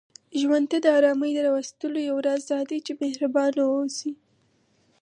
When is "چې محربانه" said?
2.85-3.61